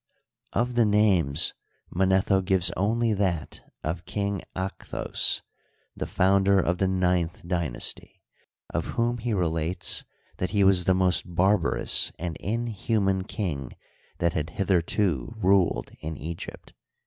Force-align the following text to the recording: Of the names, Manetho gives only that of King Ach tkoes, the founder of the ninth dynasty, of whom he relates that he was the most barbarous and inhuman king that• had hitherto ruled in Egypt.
Of 0.53 0.73
the 0.73 0.83
names, 0.87 1.53
Manetho 1.91 2.41
gives 2.41 2.71
only 2.75 3.13
that 3.13 3.61
of 3.83 4.05
King 4.05 4.41
Ach 4.55 4.79
tkoes, 4.79 5.43
the 5.95 6.07
founder 6.07 6.57
of 6.59 6.79
the 6.79 6.87
ninth 6.87 7.43
dynasty, 7.47 8.23
of 8.73 8.85
whom 8.97 9.19
he 9.19 9.31
relates 9.31 10.03
that 10.37 10.49
he 10.49 10.63
was 10.63 10.85
the 10.85 10.95
most 10.95 11.25
barbarous 11.35 12.11
and 12.17 12.35
inhuman 12.37 13.25
king 13.25 13.73
that• 14.17 14.31
had 14.33 14.49
hitherto 14.49 15.35
ruled 15.37 15.91
in 15.99 16.17
Egypt. 16.17 16.73